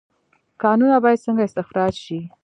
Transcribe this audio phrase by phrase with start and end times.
[0.63, 2.19] کانونه باید څنګه استخراج شي؟